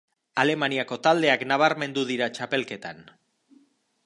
[0.43, 3.05] Alemaniako taldeak nabarmendu dira txapelketan.